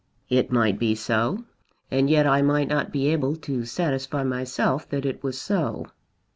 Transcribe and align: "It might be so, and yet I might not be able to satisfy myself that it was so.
"It 0.29 0.51
might 0.51 0.79
be 0.79 0.95
so, 0.95 1.43
and 1.91 2.09
yet 2.09 2.25
I 2.25 2.41
might 2.41 2.67
not 2.67 2.91
be 2.91 3.09
able 3.09 3.35
to 3.35 3.65
satisfy 3.65 4.23
myself 4.23 4.89
that 4.89 5.05
it 5.05 5.21
was 5.21 5.39
so. 5.39 5.85